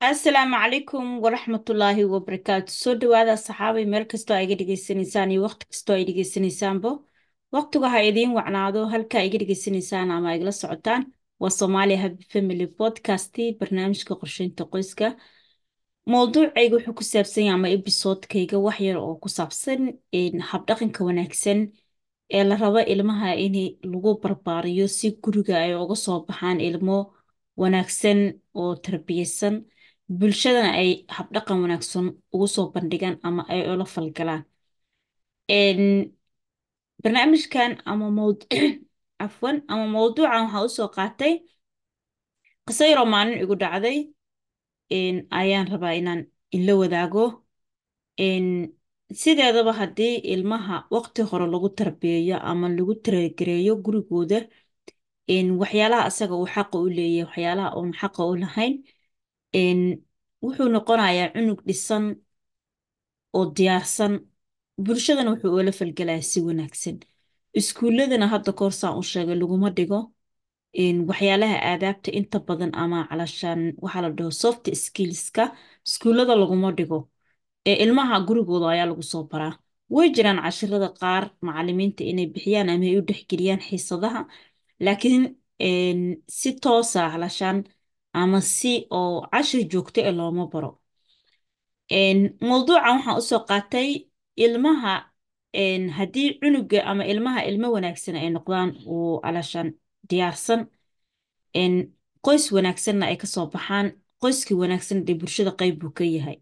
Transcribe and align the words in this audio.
asalaamu 0.00 0.56
calaykum 0.56 1.20
waraxmatullaahi 1.24 2.04
wabarakaatu 2.04 2.70
soo 2.72 2.94
dhawaada 3.00 3.36
saxaabay 3.36 3.84
meel 3.92 4.04
kastoo 4.12 4.36
ay 4.36 4.44
iga 4.44 4.54
dhegaysanaysaan 4.60 5.30
iyo 5.32 5.42
waqti 5.46 5.64
kastoo 5.70 5.94
ay 5.96 6.04
dhegaysanaysaanbo 6.08 6.90
waqtigu 7.56 7.84
ha 7.92 7.98
idiin 8.08 8.32
wacnaado 8.38 8.80
halka 8.92 9.22
iga 9.24 9.38
dhegaysanaysaan 9.40 10.10
ama 10.10 10.34
igala 10.36 10.52
socotaan. 10.52 11.02
Waa 11.40 11.50
Soomaaliya 11.50 11.98
Happy 12.02 12.24
Family 12.32 12.66
Podcast 12.66 13.34
barnaamijka 13.58 14.14
qorsheynta 14.20 14.64
qoyska. 14.72 15.16
Mowduucayga 16.12 16.76
wuxuu 16.76 16.94
ku 16.98 17.04
saabsan 17.04 17.44
yahay 17.44 17.54
ama 17.58 17.68
episodekayga 17.68 18.58
wax 18.66 18.80
yar 18.80 18.96
oo 18.96 19.14
ku 19.22 19.28
saabsan 19.28 19.80
habdhaqanka 20.50 21.04
wanaagsan 21.08 21.58
ee 22.36 22.44
la 22.44 22.56
rabo 22.56 22.80
ilmaha 22.92 23.34
in 23.44 23.54
lagu 23.92 24.10
barbaariyo 24.22 24.88
si 24.88 25.10
guriga 25.22 25.56
ay 25.64 25.72
uga 25.74 25.94
soo 26.04 26.18
baxaan 26.28 26.60
ilmo 26.60 26.98
wanaagsan 27.56 28.18
oo 28.54 28.74
tarbiyaysan 28.84 29.54
bulshadana 30.08 30.70
ay 30.80 30.90
habdhaqan 31.16 31.56
wanaagsan 31.62 32.06
ugu 32.34 32.46
soo 32.54 32.66
bandhigaan 32.74 33.16
ama 33.26 33.42
ay 33.52 33.60
ula 33.72 33.84
falgalaan. 33.94 34.42
Barnaamijkan 37.02 37.72
ama 37.90 38.06
mowd 38.18 38.38
afwan 39.24 39.56
ama 39.68 39.84
mowduucan 39.94 40.42
waxaa 40.44 40.64
u 40.66 40.68
soo 40.76 40.88
qaatay 40.96 41.32
qiso 42.66 42.84
yaroo 42.90 43.08
maalin 43.14 43.38
igu 43.42 43.54
dhacday 43.62 43.98
ayaan 45.40 45.66
rabaa 45.72 45.94
inaan 46.00 46.20
ila 46.56 46.72
wadaago. 46.80 47.24
Sideedaba 49.22 49.72
haddii 49.80 50.14
ilmaha 50.34 50.76
waqti 50.94 51.20
hore 51.30 51.46
lagu 51.54 51.68
tarbiyeeyo 51.78 52.36
ama 52.50 52.66
lagu 52.76 52.94
taragareeyo 53.04 53.72
gurigooda 53.84 54.38
waxyaalaha 55.62 56.04
asaga 56.10 56.34
uu 56.40 56.46
xaqa 56.54 56.76
u 56.84 56.88
leeyahay 56.96 57.24
waxyaalaha 57.28 57.70
uun 57.78 57.90
xaqa 58.00 58.20
u 58.30 58.34
lahayn 58.42 58.74
wuxuu 60.44 60.68
noqonayaa 60.74 61.28
cunug 61.34 61.60
dhisan 61.68 62.04
oo 63.36 63.44
diyaarsan. 63.56 64.12
Bulshadana 64.84 65.30
wuxuu 65.32 65.52
oola 65.58 65.72
falgalayaa 65.78 66.28
si 66.30 66.38
wanaagsan. 66.46 66.96
Iskuulladana 67.60 68.26
hadda 68.32 68.52
koor 68.58 68.72
saan 68.80 68.98
u 69.00 69.02
sheegay 69.12 69.36
laguma 69.42 69.70
dhigo 69.78 70.00
waxyaalaha 71.10 71.56
aadaabta 71.70 72.10
inta 72.18 72.38
badan 72.48 72.72
ama 72.82 72.98
calashaan 73.10 73.60
waxaa 73.84 74.02
la 74.04 74.10
dhaho 74.18 74.30
soft 74.42 74.64
skillska 74.84 75.44
iskuullada 75.86 76.34
laguma 76.42 76.70
dhigo. 76.78 76.98
Ee 77.68 77.76
ilmaha 77.84 78.16
gurigooda 78.26 78.66
ayaa 78.74 78.86
lagu 78.90 79.02
soo 79.12 79.24
baraa. 79.32 79.54
Way 79.94 80.08
jiraan 80.16 80.38
cashirada 80.44 80.88
qaar 81.00 81.24
macalimiinta 81.46 82.02
inay 82.10 82.26
bixiyaan 82.34 82.68
ama 82.72 82.84
ay 82.90 82.96
u 82.98 83.02
dhexgeliyaan 83.08 83.60
xiisadaha. 83.68 84.20
Laakiin 84.84 85.22
si 86.38 86.50
toosa 86.62 87.00
calashaan 87.12 87.58
ama 88.20 88.38
si 88.56 88.72
oo 88.98 89.14
cashir 89.32 89.62
joogto 89.72 90.00
ee 90.08 90.12
looma 90.18 90.44
baro. 90.52 90.70
Mowduucan 92.48 92.96
waxaan 92.96 93.18
u 93.20 93.22
soo 93.30 93.40
qaatay 93.48 93.88
ilmaha 94.44 94.94
haddii 95.98 96.28
cunuga 96.40 96.78
ama 96.90 97.02
ilmaha 97.12 97.40
ilmo 97.50 97.66
wanaagsan 97.76 98.16
ay 98.22 98.28
noqdaan 98.36 98.70
uu 98.94 99.20
calashaan 99.24 99.68
diyaarsan 100.10 100.60
qoys 102.26 102.44
wanaagsanna 102.56 103.04
ay 103.10 103.16
ka 103.22 103.26
soo 103.34 103.46
baxaan 103.54 103.86
qoyskii 104.22 104.56
wanaagsan 104.62 104.98
dee 105.06 105.14
bulshada 105.20 105.52
qayb 105.60 105.74
buu 105.80 105.92
ka 105.98 106.04
yahay. 106.16 106.38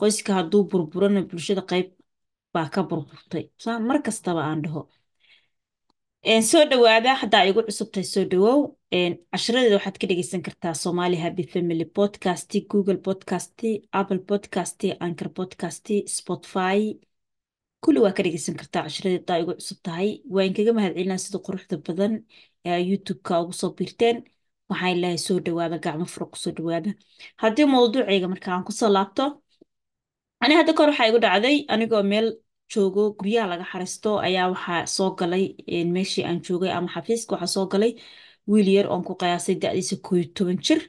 Qoyska 0.00 0.30
hadduu 0.38 0.62
burburana 0.70 1.20
bulshada 1.30 1.62
qayb 1.70 1.86
baa 2.54 2.68
ka 2.74 2.80
burburtay. 2.88 3.44
Mar 3.88 3.98
kastaba 4.06 4.42
aan 4.50 4.60
dhaho. 4.64 4.82
Soo 6.50 6.64
dhawaada 6.70 7.10
haddaa 7.20 7.44
igu 7.48 7.60
cusubtahay 7.66 8.06
soo 8.14 8.24
dhawow 8.32 8.60
cashiradeeda 8.92 9.76
waxaad 9.78 9.96
ka 10.00 10.06
dhegeysan 10.06 10.42
kartaa 10.46 10.74
Somali 10.74 11.16
Happy 11.16 11.44
Family 11.52 11.84
Podcast 11.98 12.50
Google 12.72 12.98
Podcast 13.06 13.56
Apple 14.00 14.18
Podcast 14.30 14.80
Anchor 15.06 15.28
Podcast 15.38 15.86
Spotify. 16.18 16.78
Kulli 17.82 18.00
waa 18.04 18.12
ka 18.12 18.22
dhegeysan 18.22 18.56
kartaa 18.60 18.82
cashiradeeda 18.86 19.38
igu 19.42 19.52
cusub 19.58 19.78
tahay. 19.86 20.08
Waan 20.34 20.52
kaga 20.56 20.72
mahadcelinaa 20.78 21.18
sida 21.24 21.38
quruxda 21.46 21.76
badan 21.86 22.12
ee 22.64 22.80
YouTube-ka 22.90 23.40
ugu 23.42 23.52
soo 23.60 23.70
biirteen. 23.78 24.16
Waxaan 24.70 24.96
ilaahay 24.96 25.18
soo 25.26 25.38
dhawaada 25.46 25.78
gacmo 25.84 26.04
furo 26.14 26.26
ku 26.32 26.36
soo 26.44 26.52
dhawaada. 26.58 26.90
Haddii 27.42 27.64
mowduucayga 27.74 28.28
marka 28.32 28.48
aan 28.52 28.64
ku 28.68 28.72
soo 28.72 28.90
laabto 28.96 29.24
ani 30.42 30.54
hadda 30.58 30.72
kor 30.78 30.88
waxaa 30.92 31.08
igu 31.10 31.18
dhacday 31.24 31.56
anigoo 31.72 32.02
meel 32.12 32.26
joogo 32.72 33.02
guryaha 33.18 33.46
laga 33.52 33.64
xaristo 33.72 34.10
ayaa 34.26 34.46
waxaa 34.54 34.86
soo 34.96 35.10
galay 35.20 35.44
meeshii 35.94 36.24
aan 36.28 36.38
joogay 36.46 36.70
ama 36.76 36.88
xafiiska 36.94 37.32
waxaa 37.34 37.54
soo 37.56 37.66
galay 37.72 37.92
wiil 38.50 38.68
yar 38.76 38.86
oon 38.92 39.02
ku 39.08 39.12
qiyaasay 39.20 39.54
da'diisa 39.62 39.96
koo 40.04 40.16
iyo 40.16 40.28
toban 40.36 40.58
jir 40.66 40.80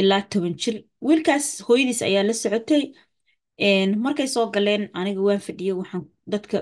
ilaa 0.00 0.22
toban 0.32 0.54
jir. 0.62 0.76
Wiilkaas 1.06 1.46
hooyadiis 1.66 2.00
ayaa 2.08 2.22
la 2.28 2.32
socotay. 2.42 2.82
Markay 4.04 4.26
soo 4.34 4.46
galeen 4.54 4.82
aniga 4.98 5.20
waan 5.28 5.40
fadhiyey 5.46 5.74
waxaan 5.80 6.04
dadka 6.32 6.56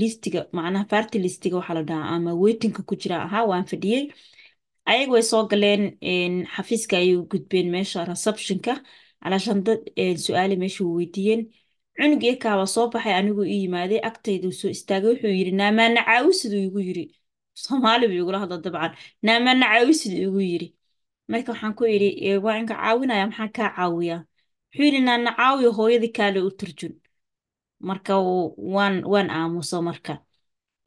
listiga 0.00 0.40
macnaha 0.56 0.84
party 0.92 1.16
listiga 1.18 1.56
waxaa 1.60 1.74
la 1.78 1.82
dhahaa 1.88 2.10
ama 2.16 2.30
waitingka 2.42 2.82
ku 2.88 2.94
jira 3.02 3.16
ahaa 3.26 3.44
waan 3.50 3.66
fadhiyey 3.72 4.02
ayaga 4.90 5.12
way 5.12 5.22
soo 5.22 5.42
galeen 5.50 5.82
xafiiska 6.54 6.94
ayay 6.96 7.16
u 7.20 7.22
gudbeen 7.32 7.68
meesha 7.74 8.04
receptionka. 8.10 8.72
Calaashan 9.22 9.58
dad 9.66 9.80
su'aale 10.24 10.56
meesha 10.62 10.84
weydiiyeen. 10.84 11.42
Cunug 11.98 12.22
yarkaabaa 12.28 12.66
soo 12.74 12.86
baxay 12.92 13.12
aniguu 13.20 13.44
ii 13.44 13.60
yimaaday 13.64 14.00
agtayduu 14.08 14.52
soo 14.60 14.70
istaagay 14.76 15.10
wuxuu 15.12 15.32
yidhi 15.38 15.52
naamaana 15.60 16.00
caawisiduu 16.08 16.62
igu 16.68 16.80
yidhi 16.88 17.04
soomaali 17.64 18.04
buu 18.10 18.20
igula 18.22 18.38
hadla 18.42 18.56
dabcan. 18.64 18.92
Naamaana 19.26 19.66
caawisiduu 19.72 20.22
igu 20.28 20.40
yidhi. 20.50 20.68
Marka 21.30 21.50
waxaan 21.52 21.74
ku 21.78 21.84
idhi 21.94 22.36
waa 22.44 22.56
inka 22.60 22.74
caawinaya 22.80 23.24
maxaan 23.30 23.50
kaa 23.56 23.70
caawiyaa 23.76 24.20
wuxuu 24.70 24.84
yidhi 24.86 25.00
naana 25.08 25.30
caawiyo 25.38 25.70
hooyadii 25.78 26.12
kaale 26.18 26.40
u 26.48 26.50
turjun. 26.60 26.94
Marka 27.88 28.14
waan 28.74 28.96
waan 29.12 29.28
aamuso 29.30 29.82
marka. 29.88 30.14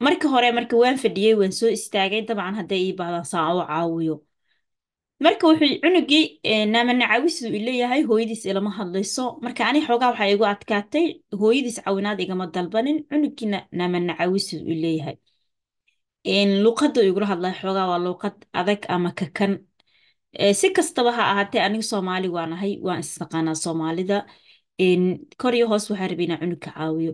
Marka 0.04 0.26
hore 0.32 0.48
marka 0.58 0.74
waan 0.82 0.96
fadhiyey 1.02 1.34
waan 1.40 1.52
soo 1.58 1.70
istaagay 1.78 2.22
dabcan 2.28 2.54
hadday 2.58 2.80
ii 2.86 2.92
baahdaan 2.98 3.24
saa 3.32 3.54
u 3.54 3.60
caawiyo. 3.70 4.16
Marka 5.24 5.44
wuxuu 5.48 5.78
cunugii 5.82 6.24
naamana 6.72 7.04
caawisiduu 7.10 7.54
ileeyahay 7.60 8.02
hooyadiis 8.08 8.44
ilama 8.50 8.70
hadlayso. 8.78 9.24
Marka 9.44 9.62
ani 9.68 9.80
xoogaa 9.86 10.10
waxaa 10.12 10.30
igu 10.34 10.44
adkaatay 10.54 11.06
hooyadiis 11.40 11.78
caawinaad 11.84 12.20
igama 12.24 12.46
dalbanin 12.54 12.98
cunugiina 13.10 13.58
naamana 13.78 14.12
caawisiduu 14.18 14.68
ileeyahay 14.74 15.16
luuqadda 16.24 17.02
igula 17.02 17.26
hadlay 17.26 17.52
xoogaa 17.60 17.86
waa 17.90 17.98
luuqad 17.98 18.36
adag 18.52 18.86
ama 18.88 19.10
kakan. 19.12 19.52
Si 20.54 20.70
kastaba 20.72 21.12
ha 21.12 21.22
ahaatee 21.32 21.60
aniga 21.60 21.82
soomaali 21.82 22.28
waan 22.28 22.52
ahay 22.52 22.78
waan 22.82 23.00
isnaqaanaa 23.00 23.54
soomaalida. 23.54 24.26
Kor 25.40 25.54
iyo 25.54 25.66
hoos 25.68 25.90
waxaa 25.90 26.08
rabay 26.08 26.24
inaa 26.26 26.38
cunugka 26.42 26.70
caawiyo. 26.76 27.12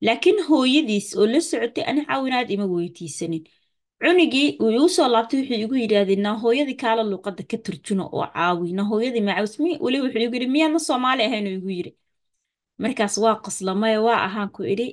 Laakiin 0.00 0.38
hooyadiis 0.48 1.16
oo 1.16 1.26
la 1.26 1.40
socotay 1.40 1.84
ani 1.86 2.04
caawinaad 2.06 2.50
ima 2.50 2.66
weydiisanin. 2.66 3.44
Cunugii 4.02 4.56
uu 4.60 4.70
igu 4.70 4.88
soo 4.88 5.08
laabtay 5.08 5.40
wuxuu 5.40 5.54
igu 5.64 5.74
yidhaahdeen 5.74 6.20
naa 6.22 6.36
hooyadii 6.42 6.74
kaala 6.82 7.02
luuqadda 7.02 7.42
ka 7.50 7.56
turjuna 7.64 8.04
oo 8.06 8.26
caawi. 8.34 8.72
Naa 8.72 8.84
hooyadii 8.90 9.20
macaawis 9.20 9.58
mi 9.60 9.78
weli 9.80 10.00
wuxuu 10.02 10.22
igu 10.26 10.34
yidhi 10.34 10.46
miyaadna 10.54 10.78
soomaali 10.78 11.22
ahayn? 11.24 11.46
Oo 11.46 11.52
igu 11.58 11.70
yidhi. 11.70 11.92
Markaas 12.78 13.18
waa 13.18 13.36
qoslamaya 13.44 14.00
waa 14.02 14.20
ahaan 14.26 14.48
ku 14.54 14.62
idhi 14.62 14.86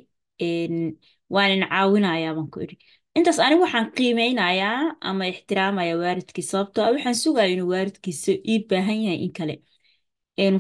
waanin 1.29 1.63
caawinayaa 1.69 2.33
baan 2.37 2.49
ku 2.53 2.59
idhi 2.65 2.77
intaas 3.17 3.39
anigu 3.45 3.61
waxaan 3.65 3.87
qiimeynayaa 3.97 4.79
ama 5.09 5.23
ixtiraamayaa 5.31 5.99
waalidkii 6.03 6.45
sababtoo 6.51 6.83
ah 6.85 6.91
waxaan 6.95 7.15
sugaya 7.23 7.49
inuu 7.55 7.69
waalidkiisa 7.73 8.31
ii 8.51 8.59
baahan 8.69 8.99
yahay 9.05 9.19
in 9.25 9.31
kale. 9.37 9.55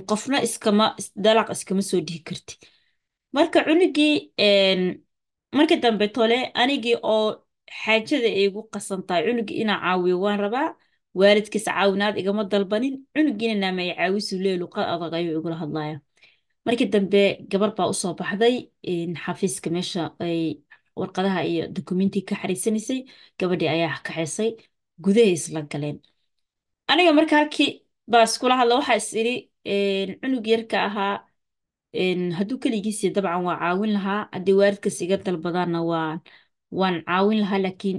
Qofna 0.09 0.37
iskama 0.47 0.85
dalaq 1.25 1.49
iskama 1.55 1.81
soo 1.89 1.99
dhihi 2.07 2.19
karti. 2.27 2.53
Marka 3.35 3.59
cunugii 3.67 4.13
marka 5.57 5.75
dambe 5.83 6.07
tole 6.15 6.37
anigii 6.61 6.95
oo 7.13 7.27
xaajada 7.81 8.27
ay 8.37 8.45
igu 8.47 8.61
qasantahay 8.73 9.21
cunugii 9.27 9.57
inaa 9.63 9.79
caawiyo 9.83 10.17
waan 10.25 10.39
rabaa 10.45 10.69
waalidkiis 11.19 11.65
caawinaad 11.67 12.15
igama 12.21 12.43
dalbanin 12.51 12.95
cunugiina 13.13 13.55
naamay 13.63 13.89
caawisu 13.99 14.35
lee 14.43 14.57
luqad 14.61 14.85
adag 14.93 15.13
ayuu 15.17 15.39
igula 15.39 15.55
hadlaya 15.63 15.97
markii 16.65 16.87
dambe 16.93 17.21
gabar 17.51 17.71
baa 17.77 17.87
u 17.93 17.95
soo 18.01 18.13
baxday 18.19 18.55
xafiiska 19.23 19.69
meesha 19.75 20.01
warqadaha 21.01 21.41
iyo 21.51 21.63
dokumentiga 21.77 22.25
ka 22.29 22.35
xariisanaysay 22.41 22.99
gabadhii 23.39 23.69
ayaa 23.75 23.97
kaxaysay 24.05 24.49
gudahay 25.03 25.33
isla 25.37 25.61
galeen. 25.71 25.97
Aniga 26.91 27.11
marka 27.19 27.35
halkii 27.39 27.71
baa 28.11 28.23
iskula 28.29 28.55
hadla 28.59 28.75
waxaa 28.79 28.97
is 29.01 29.09
cunug 30.21 30.45
yarka 30.53 30.77
ahaa 30.89 31.15
hadduu 32.37 32.57
keligiisii 32.63 33.09
dabcan 33.15 33.43
waa 33.47 33.57
caawin 33.63 33.91
lahaa 33.97 34.21
haddii 34.35 34.55
waalidkaas 34.61 34.97
iga 35.05 35.17
dalbadaanna 35.25 35.79
waan 36.79 36.95
caawin 37.07 37.39
lahaa 37.43 37.59
laakiin 37.65 37.97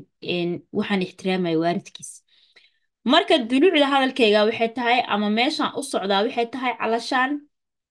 waxaan 0.78 1.02
ixtiraamaya 1.06 1.58
waalidkiis 1.64 2.10
marka 3.12 3.34
duluucda 3.50 3.86
hadalkayga 3.94 4.40
waxay 4.48 4.68
tahay 4.78 4.98
ama 5.14 5.28
meeshaan 5.38 5.72
u 5.80 5.82
socdaa 5.92 6.22
waxay 6.26 6.46
tahay 6.54 6.72
calashaan 6.80 7.30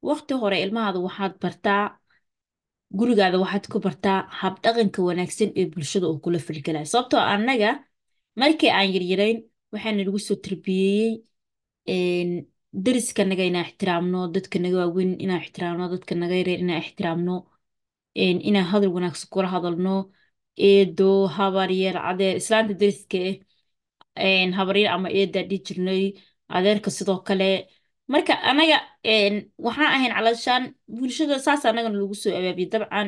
waqti 0.10 0.34
hore 0.42 0.58
ilmahaada 0.66 1.00
waxaad 1.08 1.34
bartaa 1.44 1.84
gurigaada 3.00 3.38
waxaad 3.44 3.66
ku 3.72 3.78
bartaa 3.86 4.20
habdhaqanka 4.42 5.00
wanaagsan 5.10 5.50
ee 5.60 5.66
bulshada 5.74 6.06
uu 6.12 6.20
kula 6.26 6.40
falgelaya 6.48 6.86
sababtoo 6.94 7.22
annaga 7.34 7.70
markii 8.42 8.70
aan 8.78 8.90
yaryarayn 8.96 9.38
waxaana 9.74 10.02
lagu 10.08 10.20
soo 10.28 10.36
tarbiyeeyey 10.46 11.12
deriskanaga 12.86 13.44
inaan 13.50 13.66
ixtiraamno 13.70 14.20
dadka 14.36 14.58
naga 14.64 14.78
waaweyn 14.82 15.12
inaan 15.24 15.42
ixtiraamno 15.46 15.86
dadka 15.94 16.14
naga 16.22 16.36
yareer 16.42 16.60
inaan 16.64 16.82
ixtiraamno 16.86 17.36
inaan 18.50 18.68
hadal 18.72 18.92
wanaagsan 18.98 19.30
kula 19.34 19.48
hadalno 19.56 19.96
eedo 20.70 21.10
habar 21.38 21.70
yar 21.84 21.98
adeer 22.10 22.36
islaanta 22.42 22.74
deriska 22.82 23.18
eh 23.30 23.36
een, 24.28 24.52
habar 24.60 24.76
yar 24.82 24.92
ama 24.96 25.10
eedaa 25.20 25.44
dhihi 25.50 25.62
jirnay 25.68 26.04
adeerka 26.58 26.90
sidoo 26.98 27.20
kale 27.28 27.50
marka 28.14 28.34
anaga 28.50 28.78
waxaan 29.66 29.92
ahayn 29.96 30.14
calashaan 30.18 30.64
bulshada 30.98 31.36
saas 31.46 31.62
anagana 31.70 31.98
lagu 32.02 32.16
soo 32.22 32.32
abaabiyey 32.40 32.70
dabcan 32.74 33.08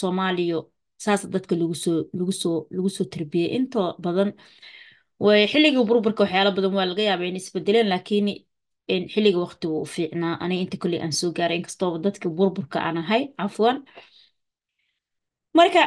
soomaaliyo 0.00 0.58
saas 1.04 1.22
dadka 1.34 1.54
lagu 1.60 2.90
soo 2.96 3.04
tarbiyey 3.14 3.48
inta 3.58 3.80
badan 4.04 4.30
way 5.24 5.40
xilligii 5.52 5.84
burburka 5.90 6.20
waxyaalo 6.24 6.50
badan 6.56 6.72
waa 6.78 6.86
laga 6.90 7.02
yaabaa 7.08 7.28
inay 7.30 7.42
isbedeleen 7.44 7.88
laakiin 7.92 8.26
xilliga 9.12 9.38
waqtiga 9.44 9.74
u 9.84 9.86
fiicnaa. 9.94 10.34
Aniga 10.42 10.62
inta 10.64 10.76
kolley 10.82 11.00
aan 11.04 11.12
soo 11.20 11.30
gaaray 11.38 11.56
inkastoo 11.60 11.92
dadka 12.04 12.26
burburka 12.38 12.78
aan 12.86 12.96
ahay 13.02 13.22
cafwan. 13.38 13.76
Marka 15.58 15.82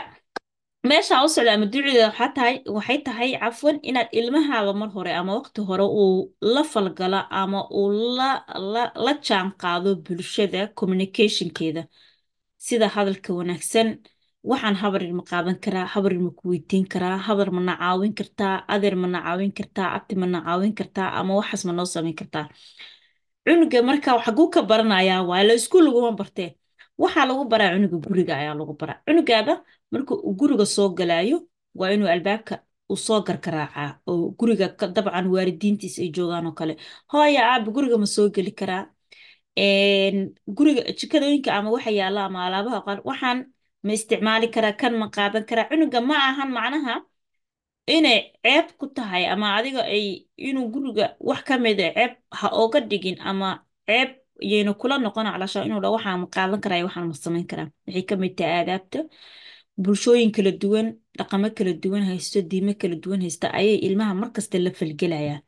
meesha 0.84 1.24
u 1.24 1.28
socda 1.30 1.54
ama 1.54 1.66
ducida 1.66 2.06
waxaa 2.08 2.34
tahay 2.36 2.56
waxay 2.78 2.98
tahay 3.08 3.30
cafwan 3.42 3.78
inaad 3.90 4.08
ilmahaada 4.20 4.74
mar 4.74 4.90
hore 4.96 5.12
ama 5.20 5.34
waqti 5.40 5.62
hore 5.70 5.84
uu 6.04 6.32
la 6.42 6.64
falgala 6.64 7.20
ama 7.42 7.60
uu 7.72 7.92
la 9.06 9.14
jaan 9.28 9.52
qaado 9.62 9.96
bulshada 10.06 10.62
communicationkeeda 10.80 11.84
sida 12.68 12.88
hadalka 12.96 13.34
wanaagsan 13.40 13.88
waxaan 14.50 14.76
habarin 14.82 15.14
ma 15.20 15.24
qaadan 15.32 15.58
karaa 15.64 15.86
habarin 15.94 16.22
ma 16.26 16.32
ku 16.38 16.44
weydiin 16.52 16.86
karaa 16.94 17.18
habar 17.28 17.50
ma 17.52 17.62
na 17.68 17.74
caawin 17.82 18.14
kartaa 18.20 18.56
adeer 18.74 18.96
ma 19.02 19.08
na 19.14 19.20
caawin 19.26 19.52
kartaa 19.58 19.88
abti 19.98 20.16
ma 20.22 20.26
na 20.34 20.40
caawin 20.46 20.74
kartaa 20.80 21.10
ama 21.20 21.32
waxaas 21.40 21.64
ma 21.68 21.74
noo 21.78 21.86
samayn 21.96 22.16
kartaa 22.22 22.46
cunuga 23.46 23.80
marka 23.90 24.10
xaguu 24.26 24.48
ka 24.54 24.62
baranayaa 24.70 25.22
waa 25.30 25.44
la 25.48 25.54
iskuul 25.60 25.84
laguma 25.86 26.12
bartee 26.20 26.50
waxaa 27.04 27.26
lagu 27.30 27.44
baraa 27.52 27.72
cunuga 27.76 27.98
guriga 28.08 28.34
ayaa 28.42 28.56
lagu 28.60 28.74
baraa. 28.82 28.98
Cunugaada 29.08 29.54
marka 29.92 30.14
uu 30.28 30.34
guriga 30.40 30.66
soo 30.76 30.90
galaayo 30.98 31.38
waa 31.80 31.92
inuu 31.96 32.10
albaabka 32.14 32.56
uu 32.92 32.98
soo 33.06 33.20
gargaraacaa 33.28 33.90
oo 34.10 34.30
guriga 34.40 34.66
dabcan 34.96 35.26
waalidiintiis 35.34 35.96
ay 36.04 36.10
joogaan 36.16 36.46
oo 36.50 36.56
kale. 36.60 36.74
Hooya 37.12 37.42
aabi 37.52 37.70
guriga 37.76 37.98
ma 38.04 38.08
soo 38.16 38.28
geli 38.36 38.52
karaa. 38.60 38.84
Guriga 40.58 40.82
jikadooyinka 41.00 41.50
ama 41.58 41.70
waxa 41.76 41.92
yaalla 42.00 42.22
ama 42.28 42.40
alaabaha 42.48 42.80
qaar 42.86 43.00
waxaan 43.10 43.40
ma 43.86 43.92
isticmaali 43.98 44.48
karaa 44.56 44.74
kan 44.82 44.94
ma 45.02 45.08
qaadan 45.16 45.44
karaa. 45.50 45.70
Cunuga 45.72 46.00
ma 46.10 46.16
ahan 46.30 46.50
macnaha 46.58 46.96
inay 47.96 48.20
ceeb 48.44 48.68
ku 48.80 48.86
tahay 48.96 49.24
ama 49.34 49.48
adiga 49.58 49.82
ay 49.94 50.06
inuu 50.48 50.68
guriga 50.74 51.06
wax 51.30 51.42
ka 51.48 51.56
mid 51.64 51.80
a 51.80 51.90
ceeb 51.98 52.12
ha 52.40 52.48
oga 52.64 52.80
dhigin 52.90 53.18
ama 53.30 53.50
ceeb 53.88 54.10
yayna 54.52 54.74
kula 54.82 54.96
noqon 55.06 55.26
calashaa 55.34 55.64
inuu 55.68 55.82
dha 55.84 55.90
waxaan 55.96 56.22
qaadan 56.36 56.60
karaa 56.64 56.78
iyo 56.80 56.86
waxaan 56.90 57.08
ma 57.36 57.42
karaa 57.52 57.68
waxay 57.88 58.04
ka 58.10 58.16
mid 58.22 58.34
tahay 58.38 58.56
aadaabta 58.62 59.00
bulshooyin 59.84 60.32
kala 60.36 60.52
duwan 60.62 60.88
dhaqamo 61.18 61.48
kala 61.58 61.72
duwan 61.84 62.04
haysto 62.10 62.40
diimo 62.52 62.74
kala 62.82 62.96
duwan 63.04 63.22
haysta 63.26 63.48
ayay 63.60 63.78
ilmaha 63.88 64.14
markasta 64.22 64.58
la 64.66 64.72
falgelayaan 64.80 65.42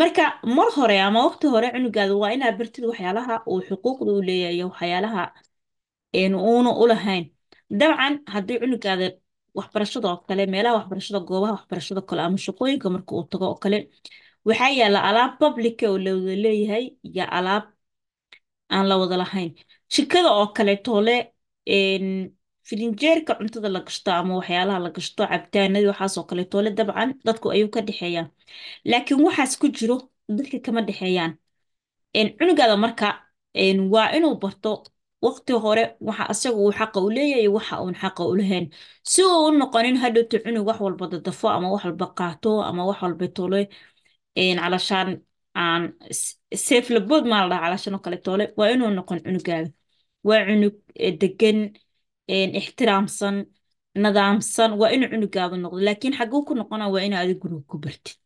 marka 0.00 0.24
mar 0.56 0.68
hore 0.76 0.96
ama 1.06 1.18
waqti 1.26 1.46
hore 1.54 1.68
cunugaada 1.74 2.14
waa 2.22 2.32
inaad 2.36 2.54
bartid 2.60 2.84
waxyaalaha 2.90 3.34
uu 3.52 3.60
xuquuqda 3.68 4.10
u 4.18 4.22
leeyahay 4.28 4.54
iyo 4.56 4.66
waxyaalaha 4.72 5.22
uuna 6.48 6.70
u 6.82 6.84
lahayn 6.90 7.24
dabcan 7.80 8.14
haddii 8.34 8.58
cunugaada 8.62 9.06
waxbarashada 9.58 10.06
oo 10.12 10.18
kale 10.28 10.42
meelaha 10.54 10.74
waxbarashada 10.78 11.20
goobaha 11.28 11.52
waxbarashada 11.58 12.00
kale 12.08 12.20
ama 12.26 12.38
shaqooyinka 12.46 12.86
marka 12.94 13.10
uu 13.16 13.24
tago 13.32 13.44
oo 13.52 13.58
kale 13.64 13.78
waxaa 14.48 14.70
yaalla 14.80 15.00
alaab 15.08 15.32
publica 15.40 15.84
oo 15.92 15.98
la 16.04 16.10
wada 16.16 16.34
leeyahay 16.44 16.84
iyo 17.08 17.24
alaab 17.38 17.64
aan 18.74 18.86
la 18.88 18.94
wada 19.00 19.16
lahayn. 19.22 19.50
Jikada 19.94 20.30
oo 20.38 20.46
kaleetole 20.56 21.16
een 21.76 22.06
filinjeerka 22.68 23.32
cuntada 23.38 23.68
la 23.74 23.80
gashto 23.86 24.10
ama 24.20 24.32
waxyaalaha 24.40 24.78
la 24.84 24.90
gashto 24.96 25.22
cabitaanadii 25.30 25.88
waxaas 25.92 26.14
oo 26.18 26.24
kaleetole 26.30 26.70
dabcan 26.78 27.10
dadku 27.26 27.46
ayuu 27.54 27.68
ka 27.74 27.80
dhexeeyaan. 27.86 28.28
Laakiin 28.90 29.20
waxaas 29.26 29.52
ku 29.60 29.66
jiro 29.76 29.96
dadka 30.36 30.56
kama 30.64 30.80
dhexeeyaan. 30.88 31.32
Cunugaada 32.38 32.76
marka 32.84 33.08
waa 33.94 34.08
inuu 34.16 34.34
barto 34.42 34.72
waqti 35.26 35.52
hore 35.64 35.84
waxa 36.06 36.24
asaga 36.32 36.56
uu 36.62 36.72
xaqa 36.78 36.98
u 37.06 37.08
leeyahay 37.16 37.48
waxa 37.56 37.74
uun 37.82 37.94
xaqa 38.02 38.22
u 38.30 38.34
lahayn. 38.40 38.64
Si 39.12 39.20
uu 39.24 39.46
u 39.46 39.50
noqonin 39.60 39.96
hadhowto 40.02 40.36
cunug 40.44 40.66
wax 40.68 40.78
walba 40.84 41.04
dadafo 41.12 41.46
ama 41.56 41.68
wax 41.74 41.82
walba 41.86 42.06
qaato 42.18 42.50
ama 42.68 42.82
wax 42.88 42.98
walba 43.04 43.26
tole 43.36 43.60
calashaan 44.36 45.08
aan 45.54 45.82
seef 46.66 46.90
labood 46.94 47.24
maa 47.30 47.42
la 47.42 47.48
dhaha 47.50 47.64
calashaan 47.64 47.94
oo 47.96 48.04
kale 48.06 48.18
tole 48.26 48.44
waa 48.58 48.68
inuu 48.74 48.90
noqon 48.98 49.18
cunugaada 49.24 49.70
waa 50.28 50.40
cunug 50.48 50.74
eh, 51.04 51.14
degan 51.20 51.58
ixtiraamsan 52.60 53.36
nadaamsan 54.04 54.70
waa 54.80 54.90
inuu 54.94 55.08
cunugaada 55.12 55.56
noqdo. 55.56 55.78
Laakiin 55.88 56.14
xaguu 56.18 56.42
ku 56.46 56.52
noqona 56.54 56.84
waa 56.94 57.02
inaa 57.06 57.20
adiga 57.24 57.40
guriga 57.42 57.64
ku 57.70 57.76
bartid. 57.84 58.18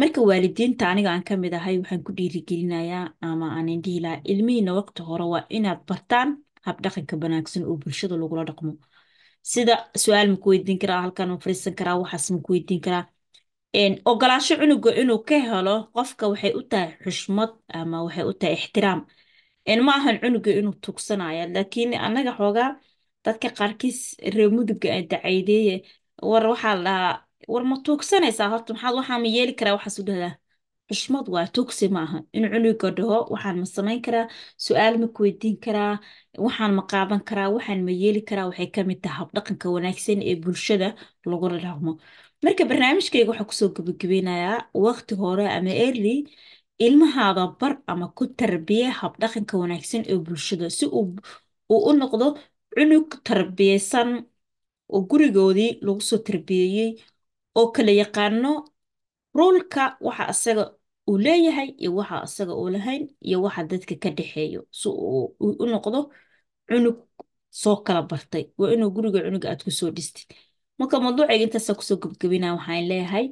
Marka 0.00 0.20
waalidiinta 0.28 0.84
aniga 0.92 1.10
aan 1.12 1.24
ka 1.28 1.34
mid 1.42 1.52
ahay 1.58 1.76
waxaan 1.80 2.02
ku 2.06 2.10
dhiirigelinayaa 2.18 3.06
ama 3.26 3.46
aan 3.56 3.68
dhihi 3.84 4.00
ilmihiina 4.32 4.70
waqti 4.78 5.00
hore 5.08 5.24
waa 5.32 5.44
inaad 5.56 5.80
bartaan 5.88 6.28
habdhaqanka 6.66 7.14
wanaagsan 7.22 7.62
oo 7.68 7.76
bulshada 7.82 8.14
lagula 8.22 8.44
dhaqmo. 8.48 8.72
Sida 9.52 9.74
su'aal 10.02 10.28
ma 10.32 10.36
ku 10.42 10.46
weydiin 10.52 10.78
karaa 10.82 11.00
halkan 11.04 11.28
ma 11.32 11.36
fadhiisan 11.44 11.74
karaa 11.78 11.96
waxaas 12.02 12.26
ma 12.34 12.38
ku 12.44 12.50
weydiin 12.54 12.80
karaa 12.86 13.04
ogolaansho 13.74 14.56
cunuga 14.58 14.90
inuu 15.00 15.22
ka 15.24 15.38
helo 15.38 15.88
qofka 15.94 16.26
waxay 16.28 16.52
u 16.58 16.62
tahay 16.70 16.90
xushmad 17.04 17.50
ama 17.68 18.02
waxay 18.04 18.24
u 18.24 18.32
tahay 18.32 18.54
ixtiraam. 18.58 19.06
Ma 19.84 19.92
ahan 19.94 20.18
cunuga 20.22 20.50
inuu 20.50 20.74
tugsanaya 20.82 21.46
laakiin 21.54 21.94
annaga 21.94 22.32
xoogaa 22.38 22.76
dadka 23.24 23.48
qaarkiis 23.58 24.16
reer 24.34 24.50
muduga 24.50 24.88
ee 24.96 25.02
dacaydeeye 25.10 25.76
war 26.22 26.44
waxaa 26.52 26.74
la 26.86 26.94
war 27.48 27.64
ma 27.64 27.76
tuugsanaysaa 27.86 28.48
horta? 28.52 28.72
Maxaad 28.74 28.94
waxaa 28.98 29.18
ma 29.22 29.28
yeeli 29.36 29.52
karaa 29.58 29.74
waxaas 29.78 29.98
u 30.00 30.04
dhahdaa? 30.08 30.34
Xushmad 30.90 31.26
waa 31.34 31.46
tuugsi 31.54 31.88
ma 31.88 32.02
in 32.36 32.44
cunuga 32.52 32.90
dhaho 32.96 33.18
waxaan 33.32 33.56
ma 33.62 33.66
samayn 33.76 34.00
karaa 34.06 34.26
su'aal 34.66 34.94
ma 35.02 35.06
ku 35.14 35.22
weydiin 35.22 35.56
karaa 35.64 35.94
waxaan 36.46 36.72
ma 36.78 36.82
qaadan 36.90 37.20
karaa 37.28 37.48
waxaan 37.56 37.80
ma 37.86 37.92
yeeli 38.02 38.20
karaa 38.28 38.46
waxay 38.50 38.66
ka 38.74 38.82
mid 38.88 38.98
tahay 39.02 39.16
habdhaqanka 39.20 39.66
wanaagsan 39.74 40.18
ee 40.30 40.36
bulshada 40.42 40.88
lagula 41.30 41.58
dhaqmo 41.64 41.92
marka 42.44 42.64
barnaamijkayga 42.70 43.30
waxaa 43.30 43.48
ku 43.50 43.54
soo 43.60 43.68
gabagabeynayaa 43.76 44.58
waqti 44.86 45.14
hore 45.22 45.46
ama 45.56 45.72
early 45.84 46.14
ilmahaada 46.86 47.42
bar 47.60 47.72
ama 47.92 48.06
ku 48.16 48.24
tarbiye 48.40 48.86
habdhaqanka 49.00 49.54
wanaagsan 49.62 50.02
ee 50.12 50.18
bulshada. 50.26 50.66
Si 50.78 50.84
uu 50.86 51.16
u 51.88 51.92
noqdo 52.00 52.26
cunug 52.74 53.08
tarbiyeysan 53.28 54.10
oo 54.94 55.00
gurigoodii 55.10 55.70
lagu 55.84 56.00
soo 56.10 56.18
tarbiyeeyey 56.28 56.90
oo 57.58 57.66
kala 57.74 57.92
yaqaano 58.02 58.50
ruulka 59.38 59.82
waxa 60.06 60.24
asaga 60.32 60.64
uu 61.08 61.18
leeyahay 61.26 61.68
iyo 61.82 61.90
waxa 61.98 62.16
asaga 62.26 62.52
uu 62.60 62.68
lahayn 62.74 63.02
iyo 63.26 63.36
waxa 63.44 63.62
dadka 63.70 63.94
ka 64.02 64.08
dhexeeyo 64.16 64.60
si 64.80 64.88
uu 64.88 65.24
u 65.62 65.64
noqdo 65.72 65.98
cunug 66.68 66.96
soo 67.62 67.76
kala 67.86 68.02
bartay. 68.10 68.44
Waa 68.58 68.72
inuu 68.74 68.90
guriga 68.94 69.18
cunuga 69.26 69.46
aad 69.50 69.60
ku 69.66 69.70
soo 69.78 69.90
dhistid 69.96 70.28
marka 70.80 70.96
mawduucayga 71.04 71.44
intaasa 71.46 71.72
ku 71.78 71.82
soo 71.88 71.98
gabgabinaa 72.02 72.56
waxaan 72.58 72.84
leeyahay 72.90 73.26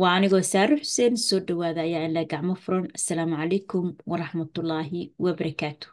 waa 0.00 0.12
anigoo 0.16 0.42
saare 0.52 0.74
xuseen 0.82 1.14
soo 1.28 1.40
dhawaada 1.48 1.80
ayaa 1.86 2.04
ilaa 2.08 2.26
gacmo 2.32 2.54
furan. 2.64 2.86
Asalaamu 2.98 3.34
calaykum 3.40 3.86
waraxmatullaahi 4.10 5.00
wabarakaatu 5.24 5.86